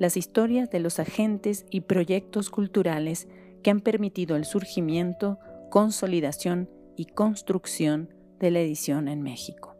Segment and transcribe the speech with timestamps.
[0.00, 3.28] las historias de los agentes y proyectos culturales
[3.62, 5.38] que han permitido el surgimiento,
[5.70, 9.76] consolidación y construcción de la edición en México.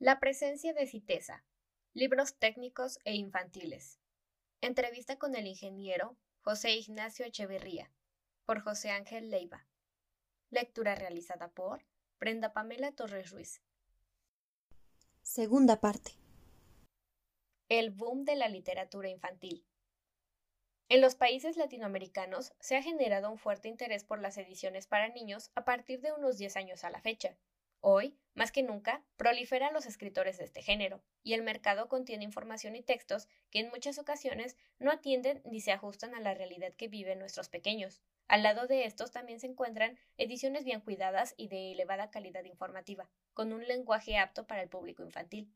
[0.00, 1.44] La presencia de CITESA,
[1.94, 4.00] libros técnicos e infantiles.
[4.60, 7.92] Entrevista con el ingeniero José Ignacio Echeverría,
[8.46, 9.68] por José Ángel Leiva.
[10.50, 11.86] Lectura realizada por
[12.18, 13.62] Brenda Pamela Torres Ruiz.
[15.22, 16.25] Segunda parte
[17.68, 19.66] el boom de la literatura infantil.
[20.88, 25.50] En los países latinoamericanos se ha generado un fuerte interés por las ediciones para niños
[25.56, 27.36] a partir de unos 10 años a la fecha.
[27.80, 32.76] Hoy, más que nunca, proliferan los escritores de este género, y el mercado contiene información
[32.76, 36.86] y textos que en muchas ocasiones no atienden ni se ajustan a la realidad que
[36.86, 38.00] viven nuestros pequeños.
[38.28, 43.10] Al lado de estos también se encuentran ediciones bien cuidadas y de elevada calidad informativa,
[43.34, 45.52] con un lenguaje apto para el público infantil.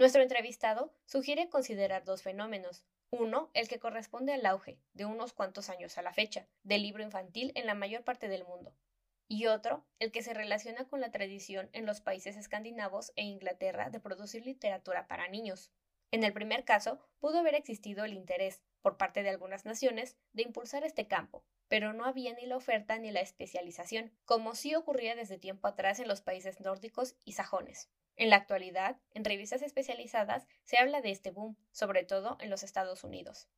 [0.00, 2.86] Nuestro entrevistado sugiere considerar dos fenómenos.
[3.10, 7.02] Uno, el que corresponde al auge, de unos cuantos años a la fecha, del libro
[7.02, 8.74] infantil en la mayor parte del mundo.
[9.28, 13.90] Y otro, el que se relaciona con la tradición en los países escandinavos e Inglaterra
[13.90, 15.70] de producir literatura para niños.
[16.12, 20.44] En el primer caso, pudo haber existido el interés, por parte de algunas naciones, de
[20.44, 25.14] impulsar este campo, pero no había ni la oferta ni la especialización, como sí ocurría
[25.14, 27.90] desde tiempo atrás en los países nórdicos y sajones.
[28.20, 32.62] En la actualidad, en revistas especializadas se habla de este boom, sobre todo en los
[32.62, 33.48] Estados Unidos.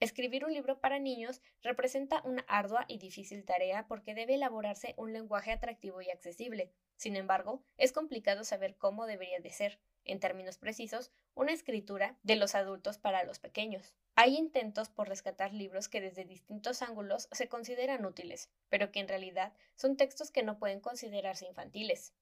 [0.00, 5.12] Escribir un libro para niños representa una ardua y difícil tarea porque debe elaborarse un
[5.12, 6.72] lenguaje atractivo y accesible.
[6.96, 12.36] Sin embargo, es complicado saber cómo debería de ser, en términos precisos, una escritura de
[12.36, 13.92] los adultos para los pequeños.
[14.14, 19.08] Hay intentos por rescatar libros que desde distintos ángulos se consideran útiles, pero que en
[19.08, 22.14] realidad son textos que no pueden considerarse infantiles.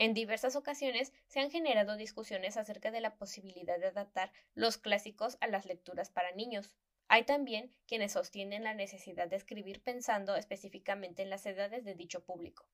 [0.00, 5.36] En diversas ocasiones se han generado discusiones acerca de la posibilidad de adaptar los clásicos
[5.42, 6.72] a las lecturas para niños.
[7.08, 12.24] Hay también quienes sostienen la necesidad de escribir pensando específicamente en las edades de dicho
[12.24, 12.66] público.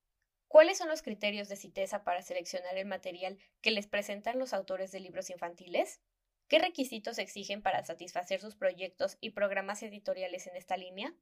[0.46, 4.92] ¿Cuáles son los criterios de CITESA para seleccionar el material que les presentan los autores
[4.92, 6.00] de libros infantiles?
[6.46, 11.12] ¿Qué requisitos exigen para satisfacer sus proyectos y programas editoriales en esta línea?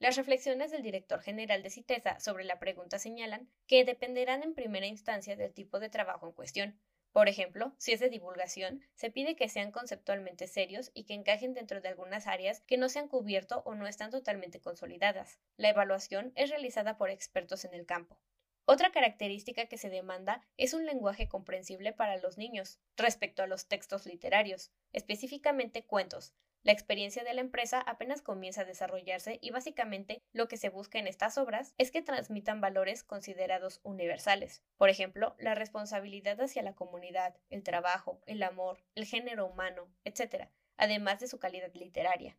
[0.00, 4.86] Las reflexiones del director general de CITESA sobre la pregunta señalan que dependerán en primera
[4.86, 6.80] instancia del tipo de trabajo en cuestión.
[7.10, 11.52] Por ejemplo, si es de divulgación, se pide que sean conceptualmente serios y que encajen
[11.52, 15.40] dentro de algunas áreas que no se han cubierto o no están totalmente consolidadas.
[15.56, 18.20] La evaluación es realizada por expertos en el campo.
[18.66, 23.66] Otra característica que se demanda es un lenguaje comprensible para los niños respecto a los
[23.66, 26.34] textos literarios, específicamente cuentos,
[26.68, 30.98] la experiencia de la empresa apenas comienza a desarrollarse y básicamente lo que se busca
[30.98, 34.62] en estas obras es que transmitan valores considerados universales.
[34.76, 40.50] Por ejemplo, la responsabilidad hacia la comunidad, el trabajo, el amor, el género humano, etc.,
[40.76, 42.36] además de su calidad literaria.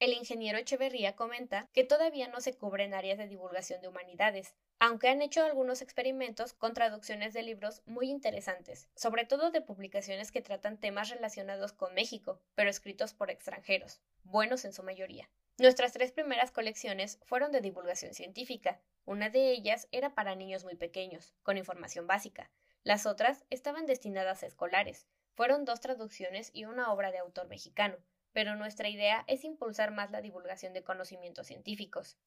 [0.00, 5.10] El ingeniero Echeverría comenta que todavía no se cubren áreas de divulgación de humanidades, aunque
[5.10, 10.40] han hecho algunos experimentos con traducciones de libros muy interesantes, sobre todo de publicaciones que
[10.40, 15.28] tratan temas relacionados con México, pero escritos por extranjeros, buenos en su mayoría.
[15.58, 18.80] Nuestras tres primeras colecciones fueron de divulgación científica.
[19.04, 22.50] Una de ellas era para niños muy pequeños, con información básica.
[22.84, 25.06] Las otras estaban destinadas a escolares.
[25.34, 27.98] Fueron dos traducciones y una obra de autor mexicano,
[28.32, 32.18] pero nuestra idea es impulsar más la divulgación de conocimientos científicos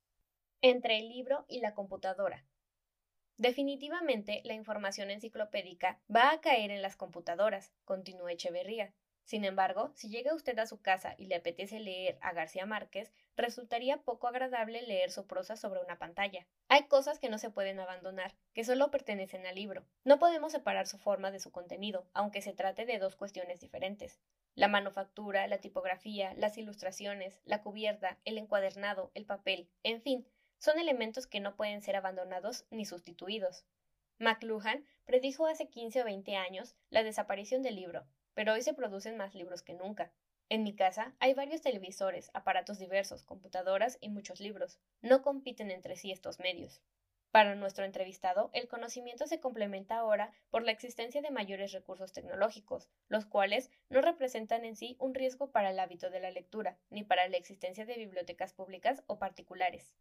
[0.62, 2.46] entre el libro y la computadora.
[3.38, 8.94] Definitivamente, la información enciclopédica va a caer en las computadoras, continuó Echeverría.
[9.26, 13.12] Sin embargo, si llega usted a su casa y le apetece leer a García Márquez,
[13.36, 16.46] resultaría poco agradable leer su prosa sobre una pantalla.
[16.68, 19.86] Hay cosas que no se pueden abandonar, que solo pertenecen al libro.
[20.04, 24.20] No podemos separar su forma de su contenido, aunque se trate de dos cuestiones diferentes.
[24.56, 30.28] La manufactura, la tipografía, las ilustraciones, la cubierta, el encuadernado, el papel, en fin,
[30.60, 33.66] son elementos que no pueden ser abandonados ni sustituidos.
[34.20, 39.18] McLuhan predijo hace 15 o 20 años la desaparición del libro, pero hoy se producen
[39.18, 40.14] más libros que nunca.
[40.50, 44.80] En mi casa hay varios televisores, aparatos diversos, computadoras y muchos libros.
[45.02, 46.82] No compiten entre sí estos medios.
[47.34, 52.92] Para nuestro entrevistado, el conocimiento se complementa ahora por la existencia de mayores recursos tecnológicos,
[53.08, 57.04] los cuales no representan en sí un riesgo para el hábito de la lectura, ni
[57.04, 59.96] para la existencia de bibliotecas públicas o particulares.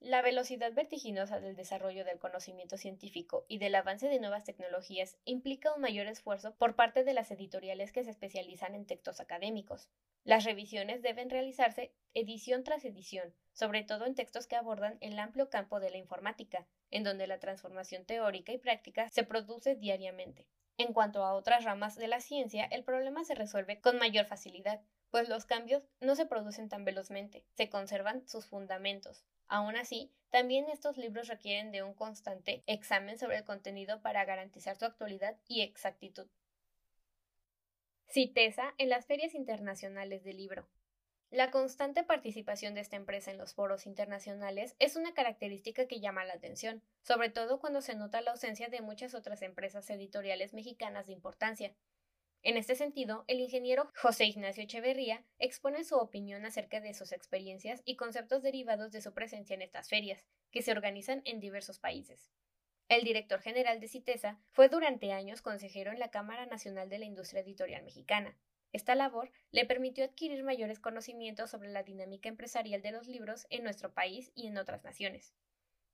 [0.00, 5.74] La velocidad vertiginosa del desarrollo del conocimiento científico y del avance de nuevas tecnologías implica
[5.74, 9.90] un mayor esfuerzo por parte de las editoriales que se especializan en textos académicos.
[10.24, 15.50] Las revisiones deben realizarse edición tras edición, sobre todo en textos que abordan el amplio
[15.50, 20.46] campo de la informática, en donde la transformación teórica y práctica se produce diariamente.
[20.76, 24.80] En cuanto a otras ramas de la ciencia, el problema se resuelve con mayor facilidad,
[25.10, 29.24] pues los cambios no se producen tan velozmente, se conservan sus fundamentos.
[29.48, 34.76] Aún así, también estos libros requieren de un constante examen sobre el contenido para garantizar
[34.76, 36.28] su actualidad y exactitud.
[38.06, 40.68] CITESA en las ferias internacionales del libro.
[41.30, 46.24] La constante participación de esta empresa en los foros internacionales es una característica que llama
[46.24, 51.06] la atención, sobre todo cuando se nota la ausencia de muchas otras empresas editoriales mexicanas
[51.06, 51.74] de importancia.
[52.42, 57.82] En este sentido, el ingeniero José Ignacio Echeverría expone su opinión acerca de sus experiencias
[57.84, 62.30] y conceptos derivados de su presencia en estas ferias, que se organizan en diversos países.
[62.88, 67.04] El director general de CITESA fue durante años consejero en la Cámara Nacional de la
[67.04, 68.34] Industria Editorial Mexicana.
[68.72, 73.64] Esta labor le permitió adquirir mayores conocimientos sobre la dinámica empresarial de los libros en
[73.64, 75.34] nuestro país y en otras naciones.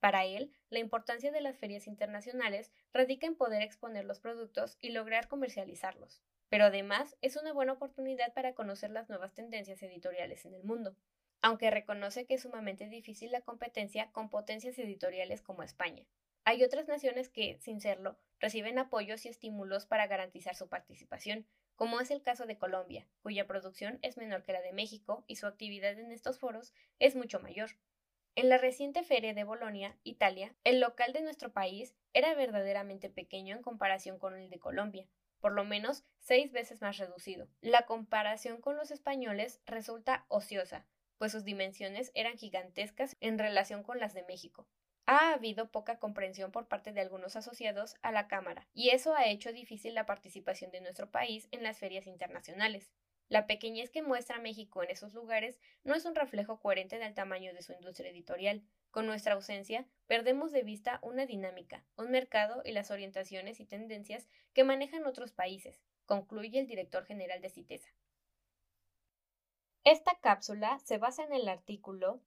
[0.01, 4.91] Para él, la importancia de las ferias internacionales radica en poder exponer los productos y
[4.91, 10.55] lograr comercializarlos, pero además es una buena oportunidad para conocer las nuevas tendencias editoriales en
[10.55, 10.97] el mundo,
[11.41, 16.05] aunque reconoce que es sumamente difícil la competencia con potencias editoriales como España.
[16.45, 22.01] Hay otras naciones que, sin serlo, reciben apoyos y estímulos para garantizar su participación, como
[22.01, 25.47] es el caso de Colombia, cuya producción es menor que la de México y su
[25.47, 27.71] actividad en estos foros es mucho mayor.
[28.37, 33.55] En la reciente feria de Bolonia, Italia, el local de nuestro país era verdaderamente pequeño
[33.57, 35.07] en comparación con el de Colombia,
[35.41, 37.49] por lo menos seis veces más reducido.
[37.61, 40.87] La comparación con los españoles resulta ociosa,
[41.19, 44.67] pues sus dimensiones eran gigantescas en relación con las de México
[45.07, 49.27] ha habido poca comprensión por parte de algunos asociados a la Cámara, y eso ha
[49.27, 52.91] hecho difícil la participación de nuestro país en las ferias internacionales.
[53.29, 57.55] La pequeñez que muestra México en esos lugares no es un reflejo coherente del tamaño
[57.55, 58.63] de su industria editorial.
[58.91, 64.29] Con nuestra ausencia, perdemos de vista una dinámica, un mercado y las orientaciones y tendencias
[64.53, 67.89] que manejan otros países, concluye el director general de CITESA.
[69.85, 72.21] Esta cápsula se basa en el artículo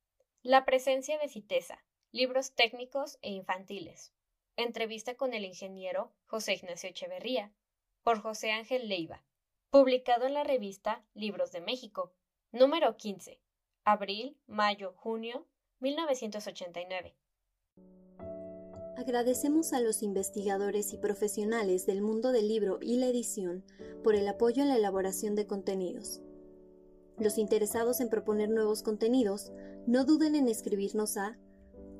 [0.44, 4.14] La presencia de CITESA, libros técnicos e infantiles.
[4.56, 7.54] Entrevista con el ingeniero José Ignacio Echeverría,
[8.04, 9.24] por José Ángel Leiva,
[9.70, 12.14] publicado en la revista Libros de México,
[12.52, 13.40] número 15,
[13.84, 15.46] abril, mayo, junio
[15.80, 17.16] 1989.
[18.96, 23.64] Agradecemos a los investigadores y profesionales del mundo del libro y la edición
[24.04, 26.22] por el apoyo en la elaboración de contenidos.
[27.20, 29.52] Los interesados en proponer nuevos contenidos,
[29.86, 31.38] no duden en escribirnos a